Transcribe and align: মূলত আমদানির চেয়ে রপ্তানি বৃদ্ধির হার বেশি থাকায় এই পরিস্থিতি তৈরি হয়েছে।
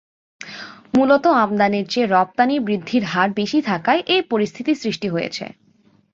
মূলত 0.93 1.25
আমদানির 1.43 1.85
চেয়ে 1.87 2.07
রপ্তানি 2.07 2.55
বৃদ্ধির 2.59 3.03
হার 3.03 3.29
বেশি 3.31 3.59
থাকায় 3.61 4.01
এই 4.07 4.21
পরিস্থিতি 4.31 4.71
তৈরি 4.75 5.07
হয়েছে। 5.09 5.45